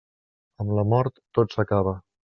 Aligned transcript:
Amb 0.65 0.73
la 0.79 0.87
mort 0.95 1.23
tot 1.41 1.59
s'acaba. 1.59 1.99